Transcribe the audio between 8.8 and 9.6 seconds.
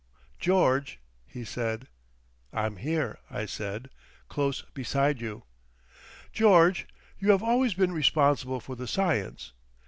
science.